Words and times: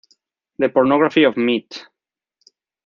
The 0.57 0.67
Pornography 0.69 1.25
of 1.25 1.37
Meat. 1.37 1.85